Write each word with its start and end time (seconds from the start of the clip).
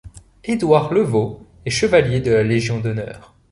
Édouard 0.45 0.91
Leveau 0.95 1.45
est 1.63 1.69
chevalier 1.69 2.21
de 2.21 2.31
la 2.31 2.41
Légion 2.43 2.79
d'honneur. 2.79 3.35